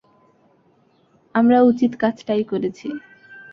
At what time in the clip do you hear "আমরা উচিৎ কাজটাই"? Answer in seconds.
1.35-2.43